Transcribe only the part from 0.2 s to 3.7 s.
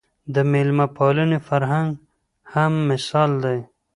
د مېلمه پالنې فرهنګ هم مثال دی